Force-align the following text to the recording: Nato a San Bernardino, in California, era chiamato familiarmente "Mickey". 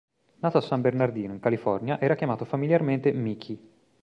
Nato 0.39 0.57
a 0.57 0.61
San 0.61 0.81
Bernardino, 0.81 1.31
in 1.31 1.39
California, 1.39 1.99
era 1.99 2.15
chiamato 2.15 2.43
familiarmente 2.43 3.11
"Mickey". 3.13 3.69